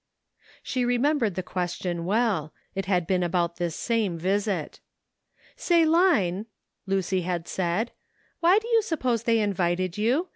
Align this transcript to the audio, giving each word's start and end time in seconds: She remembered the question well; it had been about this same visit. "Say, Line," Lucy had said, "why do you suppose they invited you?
She 0.63 0.83
remembered 0.83 1.35
the 1.35 1.43
question 1.43 2.05
well; 2.05 2.55
it 2.73 2.87
had 2.87 3.05
been 3.05 3.21
about 3.21 3.57
this 3.57 3.75
same 3.75 4.17
visit. 4.17 4.79
"Say, 5.55 5.85
Line," 5.85 6.47
Lucy 6.87 7.21
had 7.21 7.47
said, 7.47 7.91
"why 8.39 8.57
do 8.57 8.67
you 8.67 8.81
suppose 8.81 9.21
they 9.21 9.39
invited 9.39 9.99
you? 9.99 10.29